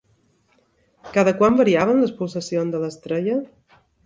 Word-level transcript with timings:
Cada 1.17 1.33
quant 1.41 1.59
variaven 1.59 2.01
les 2.05 2.15
pulsacions 2.23 2.75
de 2.79 2.81
l'estrella? 2.87 3.39